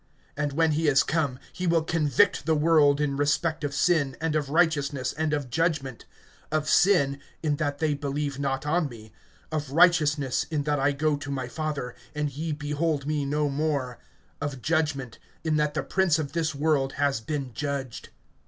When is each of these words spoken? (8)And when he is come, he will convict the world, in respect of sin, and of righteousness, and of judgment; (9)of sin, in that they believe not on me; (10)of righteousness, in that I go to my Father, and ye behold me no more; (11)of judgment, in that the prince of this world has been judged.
(8)And 0.35 0.53
when 0.53 0.71
he 0.71 0.87
is 0.87 1.03
come, 1.03 1.37
he 1.53 1.67
will 1.67 1.83
convict 1.83 2.47
the 2.47 2.55
world, 2.55 2.99
in 2.99 3.15
respect 3.17 3.63
of 3.63 3.71
sin, 3.71 4.17
and 4.19 4.35
of 4.35 4.49
righteousness, 4.49 5.13
and 5.13 5.31
of 5.31 5.51
judgment; 5.51 6.05
(9)of 6.51 6.65
sin, 6.65 7.19
in 7.43 7.57
that 7.57 7.77
they 7.77 7.93
believe 7.93 8.39
not 8.39 8.65
on 8.65 8.89
me; 8.89 9.11
(10)of 9.51 9.67
righteousness, 9.75 10.45
in 10.49 10.63
that 10.63 10.79
I 10.79 10.91
go 10.91 11.17
to 11.17 11.29
my 11.29 11.47
Father, 11.47 11.93
and 12.15 12.31
ye 12.33 12.51
behold 12.51 13.05
me 13.05 13.25
no 13.25 13.47
more; 13.47 13.99
(11)of 14.41 14.61
judgment, 14.63 15.19
in 15.43 15.57
that 15.57 15.75
the 15.75 15.83
prince 15.83 16.17
of 16.17 16.31
this 16.31 16.55
world 16.55 16.93
has 16.93 17.21
been 17.21 17.53
judged. 17.53 18.09